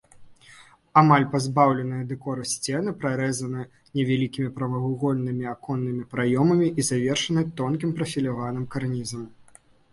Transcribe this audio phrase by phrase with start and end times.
[1.01, 3.67] Амаль пазбаўленыя дэкору сцены прарэзаны
[4.01, 9.33] невялікімі прамавугольнымі аконнымі праёмамі і завершаны тонкім прафіляваным карнізам.